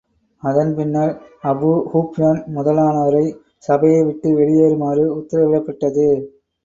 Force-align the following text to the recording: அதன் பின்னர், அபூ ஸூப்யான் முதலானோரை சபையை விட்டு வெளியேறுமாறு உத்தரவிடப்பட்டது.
அதன் 0.43 0.71
பின்னர், 0.75 1.11
அபூ 1.43 1.69
ஸூப்யான் 1.91 2.41
முதலானோரை 2.55 3.23
சபையை 3.59 4.01
விட்டு 4.03 4.29
வெளியேறுமாறு 4.35 5.05
உத்தரவிடப்பட்டது. 5.19 6.07